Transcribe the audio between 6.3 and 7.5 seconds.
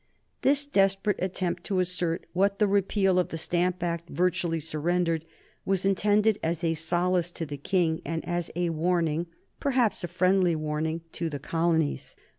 as a solace to